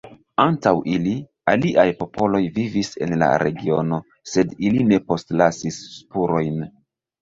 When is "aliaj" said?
1.53-1.85